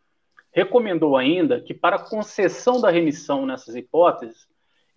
recomendou 0.50 1.14
ainda 1.14 1.60
que, 1.60 1.74
para 1.74 1.98
concessão 1.98 2.80
da 2.80 2.90
remissão 2.90 3.44
nessas 3.44 3.76
hipóteses, 3.76 4.48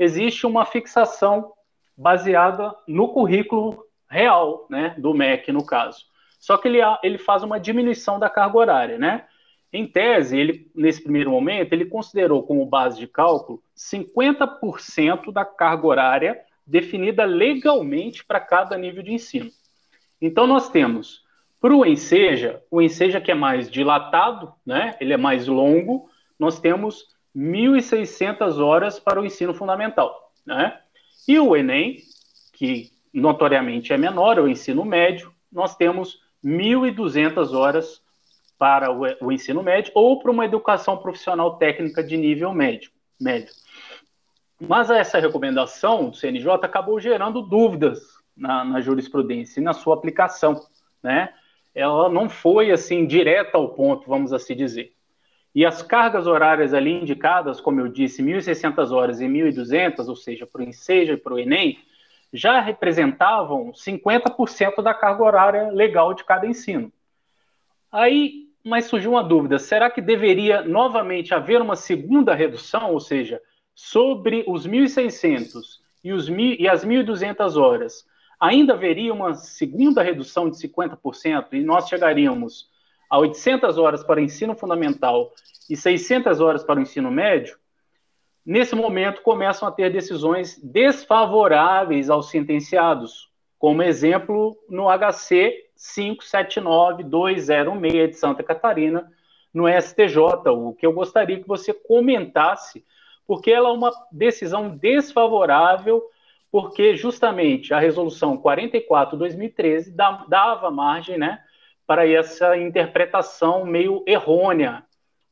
existe 0.02 0.48
uma 0.48 0.66
fixação 0.66 1.54
baseada 1.96 2.76
no 2.88 3.10
currículo 3.10 3.86
real, 4.10 4.66
né, 4.68 4.96
do 4.98 5.14
MEC, 5.14 5.52
no 5.52 5.64
caso. 5.64 6.06
Só 6.40 6.58
que 6.58 6.68
ele, 6.68 6.80
ele 7.04 7.20
faz 7.20 7.44
uma 7.44 7.60
diminuição 7.60 8.18
da 8.18 8.28
carga 8.28 8.58
horária, 8.58 8.98
né? 8.98 9.26
Em 9.72 9.86
tese, 9.86 10.38
ele, 10.38 10.70
nesse 10.76 11.02
primeiro 11.04 11.30
momento, 11.30 11.72
ele 11.72 11.86
considerou 11.86 12.42
como 12.44 12.66
base 12.66 13.00
de 13.00 13.08
cálculo 13.08 13.62
50% 13.78 15.32
da 15.32 15.46
carga 15.46 15.86
horária 15.86 16.42
definida 16.66 17.24
legalmente 17.24 18.26
para 18.26 18.40
cada 18.40 18.78
nível 18.78 19.04
de 19.04 19.14
ensino. 19.14 19.52
Então, 20.20 20.48
nós 20.48 20.70
temos 20.70 21.24
Para 21.60 21.76
o 21.76 21.86
Enseja, 21.86 22.62
o 22.72 22.82
Enseja 22.82 23.22
que 23.22 23.32
é 23.32 23.36
mais 23.36 23.70
dilatado, 23.70 24.52
né? 24.66 24.96
ele 25.00 25.14
é 25.14 25.18
mais 25.18 25.48
longo, 25.48 26.10
nós 26.40 26.60
temos 26.60 27.06
1.600 27.36 28.60
horas 28.60 29.00
para 29.00 29.22
o 29.22 29.26
ensino 29.26 29.54
fundamental. 29.54 30.32
Né? 30.46 30.78
E 31.28 31.40
o 31.40 31.56
Enem, 31.56 31.98
que 32.54 32.92
notoriamente 33.14 33.94
é 33.94 33.98
menor, 33.98 34.38
é 34.38 34.42
o 34.42 34.48
ensino 34.48 34.86
médio, 34.86 35.34
nós 35.52 35.76
temos 35.76 36.20
1.200 36.44 37.54
horas 37.54 38.02
para 38.58 38.92
o, 38.92 39.32
ensino 39.32 39.64
médio 39.64 39.92
ou 39.96 40.20
para 40.20 40.30
uma 40.32 40.46
educação 40.46 40.96
profissional 40.98 41.58
técnica 41.58 42.04
de 42.04 42.16
nível 42.16 42.54
médio. 42.54 42.92
médio. 43.20 43.52
Mas 44.60 44.92
essa 44.92 45.20
recomendação 45.20 46.10
do 46.10 46.16
CNJ 46.16 46.54
acabou 46.62 47.00
gerando 47.00 47.42
dúvidas 47.42 48.00
na, 48.38 48.64
na 48.64 48.80
jurisprudência 48.80 49.60
e 49.60 49.64
na 49.64 49.74
sua 49.74 49.96
aplicação, 49.96 50.62
né? 51.02 51.34
Ela 51.74 52.10
não 52.10 52.30
foi 52.30 52.70
assim 52.70 53.08
direta 53.08 53.58
ao 53.58 53.70
ponto, 53.70 54.08
vamos 54.08 54.32
assim 54.32 54.56
dizer. 54.56 54.94
E 55.54 55.66
as 55.66 55.82
cargas 55.82 56.28
horárias 56.28 56.74
ali 56.74 57.02
indicadas, 57.02 57.60
como 57.60 57.82
eu 57.82 57.88
disse, 57.88 58.24
1.600 58.24 58.92
horas 58.92 59.20
e 59.20 59.26
1.200, 59.26 60.08
ou 60.08 60.16
seja, 60.16 60.48
para 60.48 60.62
o 60.62 60.64
Enseja 60.64 61.14
e 61.14 61.18
para 61.18 61.34
o 61.34 61.40
Enem, 61.40 61.78
já 62.34 62.62
representavam 62.62 63.74
50% 63.74 64.82
da 64.82 64.94
carga 64.94 65.24
horária 65.24 65.70
legal 65.72 66.14
de 66.14 66.24
cada 66.24 66.48
ensino. 66.48 66.92
Aí, 67.92 68.48
mas 68.64 68.86
surgiu 68.86 69.12
uma 69.12 69.24
dúvida: 69.24 69.60
será 69.60 69.90
que 69.90 70.02
deveria 70.02 70.62
novamente 70.62 71.34
haver 71.34 71.62
uma 71.62 71.76
segunda 71.76 72.34
redução, 72.34 72.94
ou 72.94 73.00
seja, 73.02 73.42
sobre 73.76 74.46
os 74.48 74.66
1.600 74.66 75.82
e, 76.04 76.64
e 76.64 76.70
as 76.70 76.86
1.200 76.86 77.62
horas, 77.62 78.06
ainda 78.40 78.74
haveria 78.74 79.14
uma 79.14 79.34
segunda 79.36 80.02
redução 80.02 80.50
de 80.50 80.58
50% 80.58 81.48
e 81.52 81.62
nós 81.62 81.90
chegaríamos 81.90 82.71
a 83.12 83.20
800 83.20 83.78
horas 83.78 84.04
para 84.06 84.22
o 84.22 84.24
ensino 84.24 84.56
fundamental 84.56 85.34
e 85.70 85.76
600 85.76 86.40
horas 86.40 86.64
para 86.64 86.80
o 86.80 86.82
ensino 86.82 87.12
médio, 87.12 87.58
nesse 88.46 88.74
momento 88.74 89.22
começam 89.22 89.68
a 89.68 89.72
ter 89.72 89.92
decisões 89.92 90.58
desfavoráveis 90.64 92.10
aos 92.10 92.30
sentenciados, 92.30 93.30
como 93.60 93.84
exemplo 93.84 94.58
no 94.70 94.88
HC 94.88 95.66
579206 95.76 98.12
de 98.12 98.16
Santa 98.16 98.42
Catarina, 98.44 99.12
no 99.54 99.68
STJ, 99.68 100.50
o 100.50 100.74
que 100.74 100.86
eu 100.86 100.94
gostaria 100.94 101.42
que 101.42 101.48
você 101.48 101.74
comentasse, 101.74 102.86
porque 103.28 103.52
ela 103.52 103.68
é 103.68 103.74
uma 103.74 103.92
decisão 104.10 104.70
desfavorável, 104.70 106.02
porque 106.50 106.96
justamente 106.96 107.74
a 107.74 107.80
resolução 107.80 108.38
44/2013 108.38 109.92
dava 109.92 110.72
margem, 110.72 111.18
né, 111.18 111.44
para 111.92 112.08
essa 112.08 112.56
interpretação 112.56 113.66
meio 113.66 114.02
errônea 114.08 114.82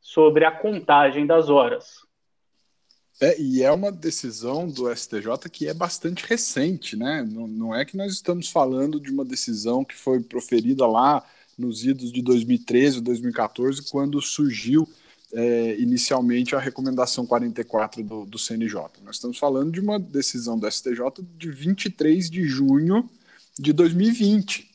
sobre 0.01 0.44
a 0.44 0.51
contagem 0.51 1.25
das 1.25 1.48
horas. 1.48 2.00
É, 3.22 3.39
e 3.39 3.63
é 3.63 3.72
uma 3.72 3.94
decisão 3.94 4.68
do 4.68 4.94
STJ 4.94 5.50
que 5.50 5.70
é 5.70 5.74
bastante 5.74 6.28
recente, 6.28 6.98
né? 6.98 7.25
Não, 7.25 7.48
não 7.48 7.74
é 7.74 7.86
que 7.86 7.96
nós 7.96 8.12
estamos 8.12 8.50
falando 8.50 9.00
de 9.00 9.10
uma 9.10 9.24
decisão 9.24 9.86
que 9.86 9.96
foi 9.96 10.20
proferida 10.22 10.86
lá 10.86 11.25
nos 11.58 11.86
idos 11.86 12.12
de 12.12 12.22
2013 12.22 13.00
2014, 13.00 13.89
quando 13.89 14.22
surgiu 14.22 14.86
é, 15.32 15.80
inicialmente 15.80 16.58
a 16.58 16.60
recomendação 16.60 17.25
44 17.25 18.04
do, 18.04 18.25
do 18.25 18.38
CNJ. 18.38 18.82
Nós 19.06 19.16
estamos 19.16 19.38
falando 19.38 19.72
de 19.72 19.80
uma 19.80 19.98
decisão 19.98 20.60
do 20.60 20.70
STJ 20.70 21.24
de 21.38 21.51
23 21.51 22.30
de 22.30 22.44
junho 22.44 23.10
de 23.58 23.72
2020. 23.72 24.68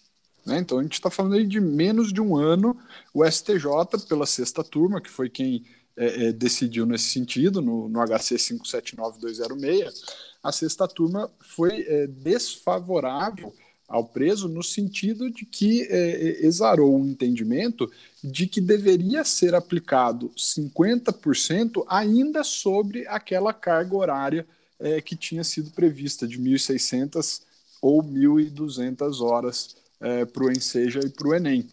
Né? 0.47 0.59
Então 0.59 0.79
a 0.79 0.83
gente 0.83 0.95
está 0.95 1.11
falando 1.11 1.35
aí 1.35 1.47
de 1.47 1.61
menos 1.61 2.13
de 2.13 2.21
um 2.21 2.37
ano. 2.37 2.77
O 3.13 3.25
STJ, 3.25 4.07
pela 4.09 4.27
sexta 4.27 4.63
turma, 4.63 5.01
que 5.01 5.11
foi 5.11 5.29
quem 5.29 5.65
é, 5.97 6.27
é, 6.27 6.33
decidiu 6.33 6.85
nesse 6.87 7.11
sentido, 7.11 7.63
no, 7.63 7.89
no 7.89 8.01
HC 8.01 8.39
579206, 8.39 10.05
a 10.43 10.53
sexta 10.53 10.89
turma 10.89 11.31
foi 11.41 11.83
é, 11.83 12.07
desfavorável 12.07 13.55
ao 13.87 14.05
preso 14.05 14.49
no 14.49 14.63
sentido 14.63 15.31
de 15.31 15.45
que 15.45 15.83
é, 15.83 16.41
é 16.41 16.47
exarou 16.47 17.01
o 17.01 17.07
entendimento 17.07 17.91
de 18.23 18.47
que 18.47 18.61
deveria 18.61 19.25
ser 19.25 19.55
aplicado 19.55 20.31
50% 20.37 21.85
ainda 21.87 22.43
sobre 22.43 23.07
aquela 23.07 23.53
carga 23.53 23.95
horária 23.95 24.47
é, 24.81 25.01
que 25.01 25.15
tinha 25.15 25.45
sido 25.45 25.71
prevista 25.71 26.27
de 26.27 26.39
1.600 26.41 27.43
ou 27.81 28.03
1.200 28.03 29.21
horas 29.21 29.77
é, 30.05 30.25
para 30.25 30.45
o 30.45 30.53
Enseja 30.53 31.01
e 31.01 31.09
para 31.09 31.29
o 31.29 31.35
Enem. 31.35 31.67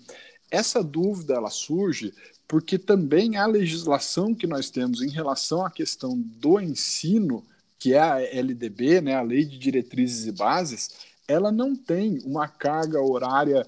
Essa 0.50 0.83
dúvida 0.83 1.35
ela 1.35 1.50
surge 1.50 2.13
porque 2.47 2.77
também 2.77 3.38
a 3.38 3.45
legislação 3.45 4.33
que 4.33 4.47
nós 4.47 4.69
temos 4.69 5.01
em 5.01 5.09
relação 5.09 5.65
à 5.65 5.69
questão 5.69 6.17
do 6.17 6.59
ensino, 6.59 7.45
que 7.77 7.93
é 7.93 8.00
a 8.00 8.21
LDB, 8.21 9.01
né, 9.01 9.15
a 9.15 9.21
Lei 9.21 9.45
de 9.45 9.57
Diretrizes 9.57 10.25
e 10.25 10.31
Bases, 10.31 10.89
ela 11.27 11.51
não 11.51 11.75
tem 11.75 12.19
uma 12.25 12.47
carga 12.47 13.00
horária 13.00 13.65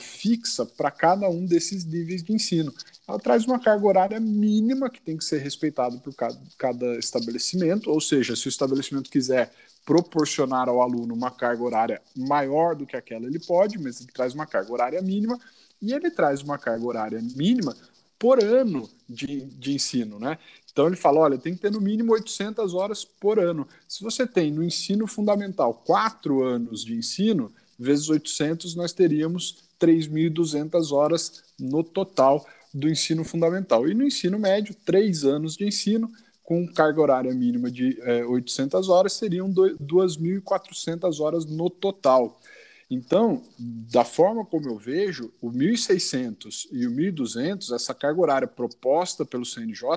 fixa 0.00 0.66
para 0.66 0.90
cada 0.90 1.28
um 1.28 1.46
desses 1.46 1.84
níveis 1.84 2.22
de 2.22 2.32
ensino. 2.32 2.72
Ela 3.08 3.18
traz 3.18 3.44
uma 3.44 3.58
carga 3.58 3.86
horária 3.86 4.20
mínima 4.20 4.90
que 4.90 5.00
tem 5.00 5.16
que 5.16 5.24
ser 5.24 5.38
respeitada 5.38 5.96
por 5.98 6.14
cada, 6.14 6.38
cada 6.58 6.98
estabelecimento, 6.98 7.90
ou 7.90 8.00
seja, 8.00 8.36
se 8.36 8.46
o 8.46 8.50
estabelecimento 8.50 9.10
quiser 9.10 9.50
proporcionar 9.86 10.68
ao 10.68 10.82
aluno 10.82 11.14
uma 11.14 11.30
carga 11.30 11.62
horária 11.62 12.02
maior 12.14 12.74
do 12.74 12.84
que 12.84 12.96
aquela, 12.96 13.24
ele 13.24 13.38
pode, 13.38 13.78
mas 13.78 14.00
ele 14.00 14.10
traz 14.12 14.34
uma 14.34 14.44
carga 14.44 14.72
horária 14.72 15.00
mínima 15.00 15.38
e 15.80 15.92
ele 15.92 16.10
traz 16.10 16.42
uma 16.42 16.58
carga 16.58 16.84
horária 16.84 17.22
mínima 17.36 17.74
por 18.18 18.42
ano 18.42 18.90
de, 19.08 19.44
de 19.44 19.74
ensino, 19.74 20.18
né? 20.18 20.38
Então 20.72 20.86
ele 20.86 20.96
fala, 20.96 21.20
olha, 21.20 21.38
tem 21.38 21.54
que 21.54 21.60
ter 21.60 21.70
no 21.70 21.80
mínimo 21.80 22.12
800 22.12 22.74
horas 22.74 23.04
por 23.04 23.38
ano. 23.38 23.66
Se 23.88 24.02
você 24.02 24.26
tem 24.26 24.50
no 24.50 24.62
ensino 24.62 25.06
fundamental 25.06 25.72
quatro 25.72 26.42
anos 26.42 26.84
de 26.84 26.94
ensino, 26.94 27.52
vezes 27.78 28.08
800, 28.08 28.74
nós 28.74 28.92
teríamos 28.92 29.64
3.200 29.80 30.92
horas 30.92 31.44
no 31.58 31.84
total 31.84 32.44
do 32.74 32.88
ensino 32.88 33.24
fundamental. 33.24 33.88
E 33.88 33.94
no 33.94 34.04
ensino 34.04 34.38
médio, 34.38 34.74
três 34.84 35.24
anos 35.24 35.56
de 35.56 35.66
ensino, 35.66 36.10
com 36.46 36.64
carga 36.64 37.00
horária 37.02 37.34
mínima 37.34 37.68
de 37.68 38.00
é, 38.02 38.24
800 38.24 38.88
horas, 38.88 39.14
seriam 39.14 39.52
2.400 39.52 41.20
horas 41.20 41.44
no 41.44 41.68
total. 41.68 42.40
Então, 42.88 43.42
da 43.58 44.04
forma 44.04 44.46
como 44.46 44.68
eu 44.68 44.78
vejo, 44.78 45.32
o 45.42 45.50
1.600 45.50 46.68
e 46.70 46.86
o 46.86 46.90
1.200, 46.92 47.74
essa 47.74 47.92
carga 47.92 48.20
horária 48.20 48.46
proposta 48.46 49.24
pelo 49.24 49.44
CNJ, 49.44 49.88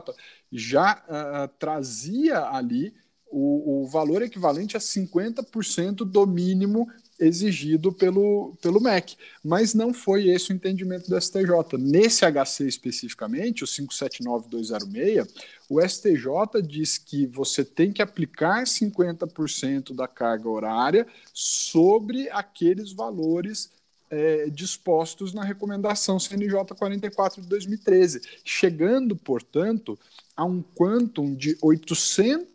já 0.52 1.04
uh, 1.08 1.48
trazia 1.60 2.40
ali 2.50 2.96
o, 3.32 3.84
o, 3.84 3.88
valor 3.88 4.24
equivalente 4.24 4.76
a 4.76 4.80
50% 4.80 5.98
do 5.98 6.26
mínimo 6.26 6.90
exigido 7.20 7.94
pelo, 7.94 8.56
pelo 8.60 8.82
MEC. 8.82 9.16
Mas 9.44 9.76
não 9.76 9.94
foi 9.94 10.30
esse 10.30 10.52
o 10.52 10.56
entendimento 10.56 11.08
do 11.08 11.22
STJ. 11.22 11.78
Nesse 11.78 12.26
HC 12.26 12.68
especificamente, 12.68 13.64
o 13.64 13.68
579206, 13.68 15.28
o 15.70 15.80
STJ 15.80 16.62
diz 16.64 16.98
que 16.98 17.28
você 17.28 17.64
tem 17.64 17.94
que 17.94 18.02
aplicar 18.02 18.64
50% 18.64 19.94
da 19.94 20.08
carga 20.08 20.50
horária 20.50 21.06
sobre 21.32 22.28
aqueles 22.32 22.92
valores 22.92 23.72
é, 24.10 24.50
dispostos 24.50 25.32
na 25.32 25.44
recomendação 25.44 26.20
CNJ 26.20 26.74
44 26.76 27.44
de 27.44 27.48
2013, 27.48 28.22
chegando, 28.44 29.16
portanto, 29.16 29.98
a 30.36 30.44
um 30.44 30.64
quantum 30.64 31.36
de 31.36 31.56
800 31.62 32.48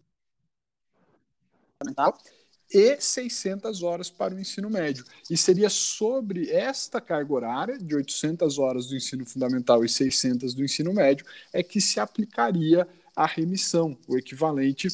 e 2.68 3.00
600 3.00 3.82
horas 3.84 4.10
para 4.10 4.34
o 4.34 4.40
ensino 4.40 4.68
médio. 4.68 5.04
E 5.30 5.36
seria 5.36 5.70
sobre 5.70 6.50
esta 6.50 7.00
carga 7.00 7.32
horária, 7.32 7.78
de 7.78 7.94
800 7.94 8.58
horas 8.58 8.86
do 8.88 8.96
ensino 8.96 9.24
fundamental 9.24 9.84
e 9.84 9.88
600 9.88 10.54
do 10.54 10.64
ensino 10.64 10.92
médio, 10.92 11.24
é 11.52 11.62
que 11.62 11.80
se 11.80 12.00
aplicaria 12.00 12.88
a 13.14 13.26
remissão, 13.26 13.96
o 14.08 14.16
equivalente 14.16 14.88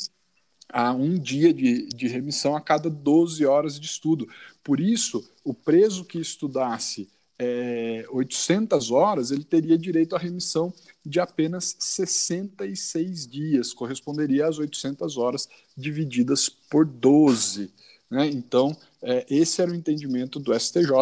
a 0.72 0.92
um 0.92 1.18
dia 1.18 1.52
de, 1.52 1.86
de 1.86 2.06
remissão 2.06 2.54
a 2.54 2.60
cada 2.60 2.88
12 2.88 3.44
horas 3.44 3.78
de 3.78 3.86
estudo. 3.86 4.28
Por 4.62 4.80
isso, 4.80 5.28
o 5.44 5.52
preso 5.52 6.04
que 6.04 6.18
estudasse 6.18 7.08
é, 7.38 8.04
800 8.10 8.90
horas, 8.90 9.30
ele 9.30 9.44
teria 9.44 9.78
direito 9.78 10.14
à 10.14 10.18
remissão 10.18 10.72
de 11.04 11.18
apenas 11.18 11.74
66 11.78 13.26
dias, 13.26 13.72
corresponderia 13.72 14.46
às 14.46 14.58
800 14.58 15.16
horas 15.16 15.48
divididas 15.76 16.48
por 16.48 16.84
12. 16.84 17.72
Né? 18.10 18.26
Então, 18.26 18.76
é, 19.02 19.24
esse 19.30 19.62
era 19.62 19.70
o 19.70 19.74
entendimento 19.74 20.38
do 20.38 20.58
STJ 20.58 20.92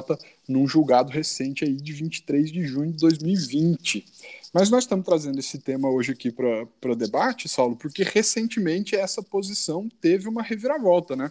num 0.49 0.69
julgado 0.69 1.11
recente 1.11 1.65
aí 1.65 1.75
de 1.75 1.93
23 1.93 2.53
de 2.53 2.65
junho 2.65 2.93
de 2.93 2.99
2020. 2.99 4.05
Mas 4.53 4.71
nós 4.71 4.85
estamos 4.85 5.05
trazendo 5.05 5.39
esse 5.39 5.61
tema 5.61 5.91
hoje 5.91 6.13
aqui 6.13 6.33
para 6.33 6.95
debate, 6.95 7.49
Saulo, 7.49 7.77
porque 7.77 8.03
recentemente 8.03 8.97
essa 8.97 9.23
posição 9.23 9.89
teve 10.01 10.27
uma 10.29 10.43
reviravolta, 10.43 11.15
né? 11.15 11.31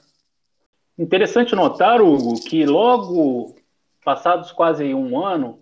Interessante 0.97 1.53
notar, 1.55 2.01
Hugo, 2.01 2.39
que 2.41 2.65
logo 2.65 3.55
passados 4.03 4.51
quase 4.51 4.93
um 4.93 5.19
ano, 5.23 5.59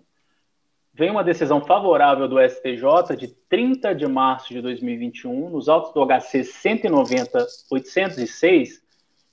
vem 0.94 1.10
uma 1.10 1.24
decisão 1.24 1.62
favorável 1.64 2.28
do 2.28 2.40
STJ 2.40 3.16
de 3.18 3.28
30 3.48 3.94
de 3.94 4.06
março 4.06 4.54
de 4.54 4.62
2021, 4.62 5.50
nos 5.50 5.68
autos 5.68 5.92
do 5.92 6.06
HC 6.06 6.40
190-806, 6.40 8.80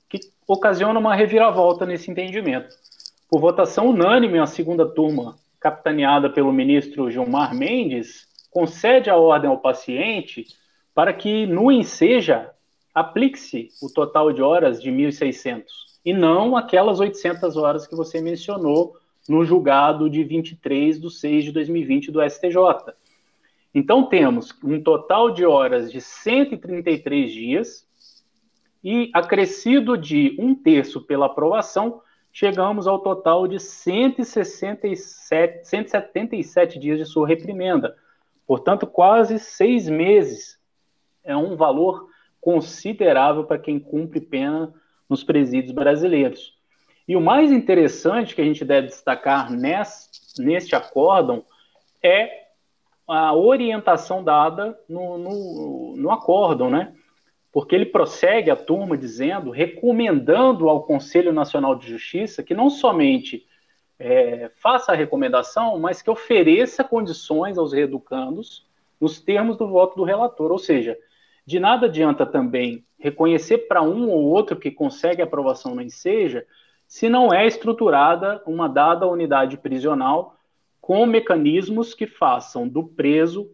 que 0.10 0.20
ocasiona 0.48 1.00
uma 1.00 1.16
reviravolta 1.16 1.86
nesse 1.86 2.12
entendimento. 2.12 2.76
Por 3.30 3.40
votação 3.40 3.88
unânime, 3.88 4.40
a 4.40 4.46
segunda 4.46 4.86
turma, 4.86 5.38
capitaneada 5.64 6.30
pelo 6.30 6.52
ministro 6.52 7.10
Gilmar 7.10 7.56
Mendes, 7.56 8.28
concede 8.52 9.10
a 9.10 9.16
ordem 9.16 9.50
ao 9.50 9.58
paciente 9.58 10.46
para 10.94 11.14
que 11.14 11.46
no 11.46 11.72
enseja 11.72 12.52
aplique-se 12.94 13.70
o 13.82 13.90
total 13.90 14.34
de 14.34 14.42
horas 14.42 14.84
de 14.84 14.92
1.600 14.92 15.64
e 16.06 16.14
não 16.14 16.58
aquelas 16.58 17.00
800 17.00 17.56
horas 17.56 17.88
que 17.88 17.96
você 17.96 18.20
mencionou 18.20 18.98
no 19.28 19.46
julgado 19.46 20.10
de 20.10 20.22
23 20.22 21.00
de 21.00 21.10
6 21.10 21.46
de 21.46 21.52
2020 21.54 22.12
do 22.12 22.22
STJ. 22.30 22.58
Então, 23.74 24.04
temos 24.04 24.54
um 24.62 24.84
total 24.84 25.32
de 25.32 25.46
horas 25.46 25.90
de 25.90 26.02
133 26.02 27.32
dias 27.32 27.88
e, 28.84 29.10
acrescido 29.14 29.98
de 29.98 30.36
um 30.38 30.54
terço 30.54 31.00
pela 31.00 31.28
aprovação, 31.28 32.02
chegamos 32.34 32.86
ao 32.88 33.00
total 33.00 33.48
de 33.48 33.60
167, 33.60 35.68
177 35.68 36.80
dias 36.80 36.98
de 36.98 37.06
sua 37.06 37.28
reprimenda. 37.28 37.96
Portanto, 38.48 38.88
quase 38.88 39.38
seis 39.40 39.88
meses. 39.88 40.60
É 41.24 41.38
um 41.38 41.56
valor 41.56 42.10
considerável 42.42 43.44
para 43.46 43.60
quem 43.60 43.80
cumpre 43.80 44.20
pena 44.20 44.74
nos 45.08 45.24
presídios 45.24 45.74
brasileiros. 45.74 46.58
E 47.08 47.16
o 47.16 47.22
mais 47.22 47.52
interessante 47.52 48.36
que 48.36 48.42
a 48.42 48.46
gente 48.46 48.66
deve 48.66 48.88
destacar 48.88 49.52
nesse, 49.52 50.42
neste 50.42 50.76
acórdão 50.76 51.46
é 52.02 52.48
a 53.08 53.34
orientação 53.34 54.24
dada 54.24 54.78
no, 54.90 55.18
no, 55.18 55.96
no 55.96 56.12
acórdão, 56.12 56.70
né? 56.70 56.94
Porque 57.54 57.76
ele 57.76 57.86
prossegue 57.86 58.50
a 58.50 58.56
turma 58.56 58.98
dizendo, 58.98 59.52
recomendando 59.52 60.68
ao 60.68 60.84
Conselho 60.84 61.32
Nacional 61.32 61.76
de 61.76 61.88
Justiça 61.88 62.44
que 62.44 62.54
não 62.54 62.70
somente 62.70 63.46
é, 64.00 64.52
faça 64.58 64.92
a 64.92 64.96
recomendação, 64.96 65.80
mas 65.80 66.02
que 66.02 66.10
ofereça 66.10 66.84
condições 66.84 67.58
aos 67.58 67.72
reeducandos 67.72 68.66
nos 69.00 69.22
termos 69.22 69.56
do 69.56 69.68
voto 69.68 69.96
do 69.96 70.04
relator. 70.04 70.52
Ou 70.52 70.58
seja, 70.58 70.98
de 71.46 71.60
nada 71.60 71.86
adianta 71.86 72.26
também 72.26 72.84
reconhecer 72.98 73.60
para 73.60 73.82
um 73.82 74.10
ou 74.10 74.24
outro 74.24 74.58
que 74.58 74.72
consegue 74.72 75.22
aprovação 75.22 75.76
na 75.76 75.84
enseja 75.84 76.46
se 76.88 77.10
não 77.10 77.34
é 77.34 77.46
estruturada 77.46 78.42
uma 78.46 78.68
dada 78.68 79.08
unidade 79.08 79.58
prisional 79.58 80.38
com 80.82 81.06
mecanismos 81.06 81.94
que 81.94 82.06
façam 82.06 82.68
do 82.68 82.84
preso 82.84 83.50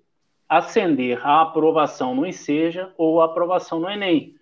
ascender 0.50 1.24
à 1.25 1.41
aprovação 1.41 2.15
no 2.15 2.25
Enseja 2.25 2.91
ou 2.98 3.22
à 3.22 3.25
aprovação 3.25 3.79
no 3.79 3.88
Enem. 3.88 4.36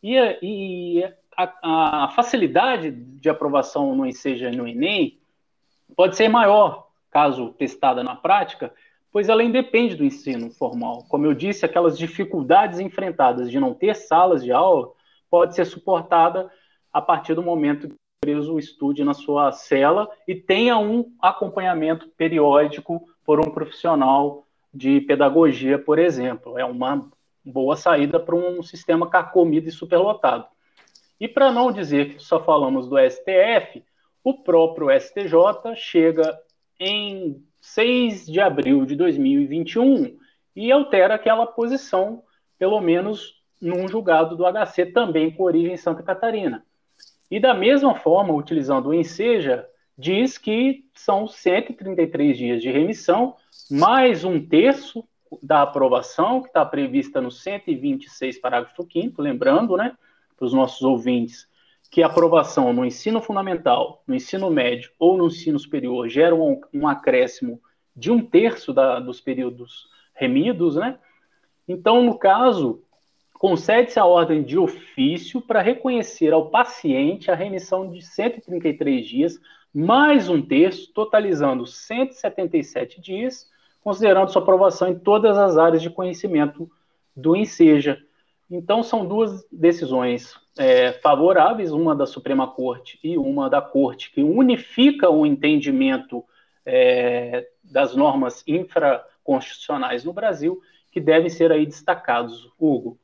E, 0.00 0.14
e 0.40 1.04
a, 1.36 2.04
a, 2.04 2.08
facilidade 2.10 2.92
de 2.92 3.28
aprovação 3.28 3.94
no 3.96 4.06
Enseja 4.06 4.50
e 4.50 4.56
no 4.56 4.68
Enem 4.68 5.18
pode 5.96 6.16
ser 6.16 6.28
maior, 6.28 6.86
caso 7.10 7.52
testada 7.54 8.04
na 8.04 8.14
prática, 8.14 8.72
pois 9.10 9.28
ela 9.28 9.42
independe 9.42 9.96
do 9.96 10.04
ensino 10.04 10.50
formal. 10.50 11.04
Como 11.08 11.26
eu 11.26 11.34
disse, 11.34 11.64
aquelas 11.64 11.98
dificuldades 11.98 12.78
enfrentadas 12.78 13.50
de 13.50 13.58
não 13.58 13.74
ter 13.74 13.96
salas 13.96 14.44
de 14.44 14.52
aula 14.52 14.92
pode 15.28 15.56
ser 15.56 15.64
suportada 15.64 16.48
a 16.92 17.02
partir 17.02 17.34
do 17.34 17.42
momento 17.42 17.92
preso 18.20 18.58
estude 18.58 19.04
na 19.04 19.14
sua 19.14 19.52
cela 19.52 20.08
e 20.26 20.34
tenha 20.34 20.76
um 20.76 21.12
acompanhamento 21.20 22.08
periódico 22.16 23.08
por 23.24 23.38
um 23.40 23.50
profissional 23.50 24.47
de 24.78 25.00
pedagogia, 25.00 25.76
por 25.76 25.98
exemplo. 25.98 26.56
É 26.56 26.64
uma 26.64 27.10
boa 27.44 27.76
saída 27.76 28.20
para 28.20 28.36
um 28.36 28.62
sistema 28.62 29.10
carcomido 29.10 29.68
e 29.68 29.72
superlotado. 29.72 30.46
E 31.20 31.26
para 31.26 31.50
não 31.50 31.72
dizer 31.72 32.14
que 32.14 32.22
só 32.22 32.38
falamos 32.38 32.88
do 32.88 32.96
STF, 32.96 33.82
o 34.22 34.34
próprio 34.44 34.88
STJ 34.88 35.74
chega 35.74 36.38
em 36.78 37.42
6 37.60 38.26
de 38.26 38.40
abril 38.40 38.86
de 38.86 38.94
2021 38.94 40.16
e 40.54 40.70
altera 40.70 41.14
aquela 41.16 41.44
posição, 41.44 42.22
pelo 42.56 42.80
menos 42.80 43.42
num 43.60 43.88
julgado 43.88 44.36
do 44.36 44.44
HC 44.44 44.86
também 44.92 45.32
com 45.32 45.42
origem 45.42 45.72
em 45.72 45.76
Santa 45.76 46.04
Catarina. 46.04 46.64
E 47.28 47.40
da 47.40 47.52
mesma 47.52 47.96
forma, 47.96 48.32
utilizando 48.32 48.90
o 48.90 48.94
enseja, 48.94 49.66
diz 49.96 50.38
que 50.38 50.84
são 50.94 51.26
133 51.26 52.38
dias 52.38 52.62
de 52.62 52.70
remissão, 52.70 53.34
mais 53.70 54.24
um 54.24 54.40
terço 54.44 55.06
da 55.42 55.62
aprovação, 55.62 56.40
que 56.40 56.48
está 56.48 56.64
prevista 56.64 57.20
no 57.20 57.30
126, 57.30 58.38
parágrafo 58.38 58.86
5 58.90 59.20
lembrando, 59.20 59.76
né, 59.76 59.94
para 60.36 60.46
os 60.46 60.54
nossos 60.54 60.82
ouvintes, 60.82 61.46
que 61.90 62.02
a 62.02 62.06
aprovação 62.06 62.72
no 62.72 62.84
ensino 62.84 63.20
fundamental, 63.20 64.02
no 64.06 64.14
ensino 64.14 64.50
médio 64.50 64.90
ou 64.98 65.16
no 65.16 65.26
ensino 65.26 65.58
superior 65.58 66.08
gera 66.08 66.34
um, 66.34 66.60
um 66.72 66.88
acréscimo 66.88 67.60
de 67.94 68.10
um 68.10 68.24
terço 68.24 68.72
da, 68.72 69.00
dos 69.00 69.20
períodos 69.20 69.88
remidos, 70.14 70.76
né? 70.76 70.98
Então, 71.66 72.02
no 72.02 72.18
caso, 72.18 72.82
concede-se 73.34 73.98
a 73.98 74.04
ordem 74.04 74.42
de 74.42 74.58
ofício 74.58 75.40
para 75.40 75.60
reconhecer 75.60 76.32
ao 76.32 76.50
paciente 76.50 77.30
a 77.30 77.34
remissão 77.34 77.90
de 77.90 78.02
133 78.02 79.06
dias, 79.06 79.40
mais 79.72 80.28
um 80.28 80.40
terço, 80.40 80.92
totalizando 80.92 81.66
177 81.66 83.00
dias, 83.00 83.50
considerando 83.88 84.30
sua 84.30 84.42
aprovação 84.42 84.88
em 84.88 84.98
todas 84.98 85.38
as 85.38 85.56
áreas 85.56 85.80
de 85.80 85.88
conhecimento 85.88 86.70
do 87.16 87.34
Enseja. 87.34 87.98
Então, 88.50 88.82
são 88.82 89.06
duas 89.06 89.46
decisões 89.50 90.34
é, 90.58 90.92
favoráveis, 90.92 91.72
uma 91.72 91.96
da 91.96 92.04
Suprema 92.04 92.46
Corte 92.46 92.98
e 93.02 93.16
uma 93.16 93.48
da 93.48 93.62
Corte, 93.62 94.10
que 94.10 94.22
unifica 94.22 95.08
o 95.08 95.24
entendimento 95.24 96.22
é, 96.66 97.48
das 97.64 97.96
normas 97.96 98.44
infraconstitucionais 98.46 100.04
no 100.04 100.12
Brasil, 100.12 100.60
que 100.92 101.00
devem 101.00 101.30
ser 101.30 101.50
aí 101.50 101.64
destacados. 101.64 102.46
Hugo. 102.58 102.98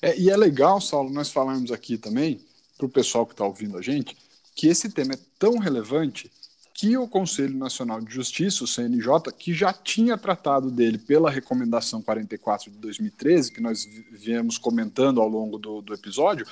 É, 0.00 0.16
e 0.16 0.30
é 0.30 0.36
legal, 0.36 0.80
Saulo, 0.80 1.10
nós 1.10 1.32
falarmos 1.32 1.72
aqui 1.72 1.98
também, 1.98 2.38
para 2.76 2.86
o 2.86 2.88
pessoal 2.88 3.26
que 3.26 3.32
está 3.32 3.44
ouvindo 3.44 3.76
a 3.76 3.82
gente, 3.82 4.16
que 4.54 4.68
esse 4.68 4.92
tema 4.92 5.14
é 5.14 5.18
tão 5.40 5.58
relevante 5.58 6.30
que 6.78 6.96
o 6.96 7.08
Conselho 7.08 7.58
Nacional 7.58 8.00
de 8.00 8.14
Justiça, 8.14 8.62
o 8.62 8.66
CNJ, 8.68 9.32
que 9.36 9.52
já 9.52 9.72
tinha 9.72 10.16
tratado 10.16 10.70
dele 10.70 10.96
pela 10.96 11.28
Recomendação 11.28 12.00
44 12.00 12.70
de 12.70 12.78
2013, 12.78 13.50
que 13.50 13.60
nós 13.60 13.84
viemos 14.12 14.58
comentando 14.58 15.20
ao 15.20 15.28
longo 15.28 15.58
do, 15.58 15.82
do 15.82 15.92
episódio, 15.92 16.46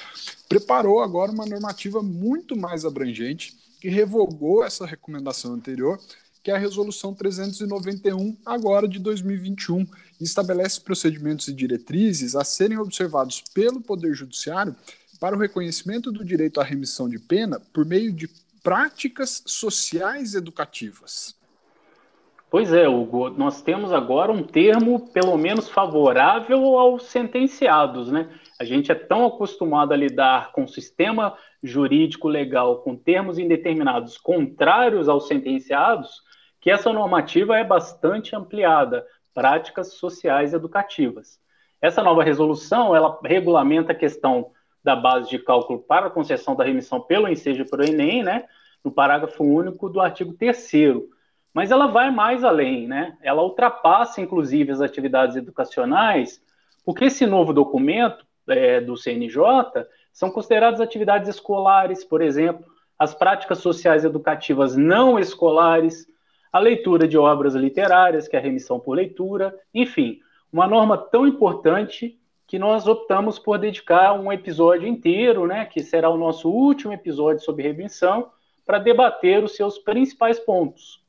preparou 0.48 1.00
agora 1.00 1.30
uma 1.30 1.46
normativa 1.46 2.02
muito 2.02 2.56
mais 2.56 2.84
abrangente 2.84 3.56
que 3.80 3.88
revogou 3.88 4.64
essa 4.64 4.84
recomendação 4.84 5.54
anterior 5.54 5.96
que 6.42 6.50
é 6.52 6.54
a 6.54 6.58
Resolução 6.58 7.12
391, 7.12 8.36
agora 8.46 8.86
de 8.86 9.00
2021, 9.00 9.84
e 10.20 10.22
estabelece 10.22 10.80
procedimentos 10.80 11.48
e 11.48 11.52
diretrizes 11.52 12.36
a 12.36 12.44
serem 12.44 12.78
observados 12.78 13.42
pelo 13.52 13.80
Poder 13.80 14.14
Judiciário 14.14 14.74
para 15.18 15.34
o 15.34 15.38
reconhecimento 15.40 16.12
do 16.12 16.24
direito 16.24 16.60
à 16.60 16.64
remissão 16.64 17.08
de 17.08 17.18
pena 17.18 17.58
por 17.72 17.84
meio 17.84 18.12
de 18.12 18.28
práticas 18.66 19.44
sociais 19.46 20.34
educativas. 20.34 21.38
Pois 22.50 22.72
é, 22.72 22.88
Hugo, 22.88 23.30
nós 23.30 23.62
temos 23.62 23.92
agora 23.92 24.32
um 24.32 24.42
termo 24.42 25.08
pelo 25.12 25.38
menos 25.38 25.68
favorável 25.68 26.76
aos 26.76 27.04
sentenciados, 27.04 28.10
né? 28.10 28.28
A 28.58 28.64
gente 28.64 28.90
é 28.90 28.94
tão 28.96 29.24
acostumado 29.24 29.92
a 29.92 29.96
lidar 29.96 30.50
com 30.50 30.64
o 30.64 30.68
sistema 30.68 31.38
jurídico 31.62 32.26
legal 32.26 32.78
com 32.78 32.96
termos 32.96 33.38
indeterminados 33.38 34.18
contrários 34.18 35.08
aos 35.08 35.28
sentenciados 35.28 36.20
que 36.60 36.68
essa 36.68 36.92
normativa 36.92 37.56
é 37.56 37.62
bastante 37.62 38.34
ampliada, 38.34 39.06
práticas 39.32 39.94
sociais 39.94 40.52
educativas. 40.52 41.38
Essa 41.80 42.02
nova 42.02 42.24
resolução, 42.24 42.96
ela 42.96 43.16
regulamenta 43.22 43.92
a 43.92 43.94
questão 43.94 44.50
da 44.86 44.94
base 44.94 45.28
de 45.28 45.40
cálculo 45.40 45.80
para 45.80 46.06
a 46.06 46.10
concessão 46.10 46.54
da 46.54 46.62
remissão 46.62 47.00
pelo 47.00 47.28
ensejo 47.28 47.66
para 47.68 47.82
o 47.82 47.84
Enem, 47.84 48.22
né, 48.22 48.44
no 48.84 48.92
parágrafo 48.92 49.42
único 49.42 49.88
do 49.88 50.00
artigo 50.00 50.32
3 50.32 50.72
mas 51.52 51.72
ela 51.72 51.88
vai 51.88 52.08
mais 52.10 52.44
além, 52.44 52.86
né? 52.86 53.16
Ela 53.22 53.42
ultrapassa, 53.42 54.20
inclusive, 54.20 54.70
as 54.70 54.80
atividades 54.80 55.34
educacionais, 55.34 56.40
porque 56.84 57.06
esse 57.06 57.26
novo 57.26 57.52
documento 57.52 58.24
é, 58.46 58.80
do 58.80 58.96
CNJ 58.96 59.40
são 60.12 60.30
consideradas 60.30 60.80
atividades 60.80 61.28
escolares, 61.28 62.04
por 62.04 62.22
exemplo, 62.22 62.64
as 62.96 63.12
práticas 63.12 63.58
sociais 63.58 64.04
educativas 64.04 64.76
não 64.76 65.18
escolares, 65.18 66.06
a 66.52 66.60
leitura 66.60 67.08
de 67.08 67.18
obras 67.18 67.54
literárias, 67.54 68.28
que 68.28 68.36
é 68.36 68.38
a 68.38 68.42
remissão 68.42 68.78
por 68.78 68.92
leitura, 68.92 69.58
enfim, 69.74 70.20
uma 70.52 70.68
norma 70.68 70.96
tão 70.96 71.26
importante 71.26 72.16
que 72.46 72.58
nós 72.58 72.86
optamos 72.86 73.38
por 73.38 73.58
dedicar 73.58 74.12
um 74.12 74.32
episódio 74.32 74.86
inteiro, 74.86 75.46
né, 75.46 75.64
que 75.64 75.82
será 75.82 76.08
o 76.08 76.16
nosso 76.16 76.48
último 76.48 76.92
episódio 76.92 77.44
sobre 77.44 77.64
remissão, 77.64 78.30
para 78.64 78.78
debater 78.78 79.42
os 79.42 79.54
seus 79.54 79.78
principais 79.78 80.38
pontos. 80.38 81.00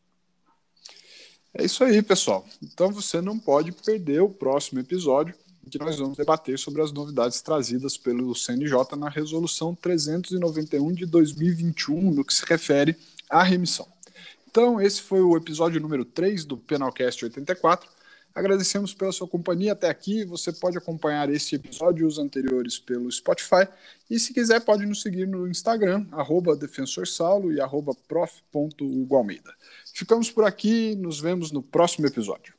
É 1.53 1.63
isso 1.63 1.83
aí, 1.83 2.01
pessoal. 2.01 2.45
Então 2.61 2.91
você 2.91 3.19
não 3.21 3.37
pode 3.37 3.71
perder 3.71 4.21
o 4.21 4.29
próximo 4.29 4.79
episódio, 4.79 5.33
que 5.69 5.77
nós 5.77 5.97
vamos 5.97 6.17
debater 6.17 6.57
sobre 6.57 6.81
as 6.81 6.91
novidades 6.91 7.41
trazidas 7.41 7.97
pelo 7.97 8.33
CNJ 8.33 8.95
na 8.97 9.09
Resolução 9.09 9.75
391 9.75 10.93
de 10.93 11.05
2021, 11.05 12.11
no 12.11 12.23
que 12.23 12.33
se 12.33 12.45
refere 12.45 12.95
à 13.29 13.43
remissão. 13.43 13.87
Então, 14.49 14.79
esse 14.81 15.01
foi 15.01 15.21
o 15.21 15.35
episódio 15.35 15.81
número 15.81 16.05
3 16.05 16.45
do 16.45 16.57
Penalcast 16.57 17.25
84. 17.25 17.96
Agradecemos 18.37 18.93
pela 18.93 19.11
sua 19.11 19.27
companhia 19.27 19.71
até 19.71 19.89
aqui. 19.89 20.23
Você 20.23 20.53
pode 20.53 20.77
acompanhar 20.77 21.27
este 21.27 21.55
episódio 21.55 22.03
e 22.03 22.07
os 22.07 22.19
anteriores 22.19 22.77
pelo 22.77 23.11
Spotify. 23.11 23.67
E 24.07 24.19
se 24.19 24.31
quiser, 24.31 24.61
pode 24.61 24.85
nos 24.85 25.01
seguir 25.01 25.27
no 25.27 25.47
Instagram, 25.47 26.05
arroba 26.11 26.55
e 27.51 27.59
arroba. 27.59 27.97
Ficamos 29.91 30.29
por 30.29 30.43
aqui, 30.43 30.95
nos 30.95 31.19
vemos 31.19 31.51
no 31.51 31.63
próximo 31.63 32.05
episódio. 32.05 32.56